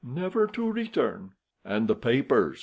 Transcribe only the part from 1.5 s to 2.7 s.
"And the papers?"